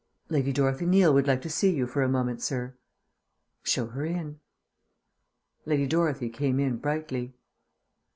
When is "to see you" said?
1.43-1.85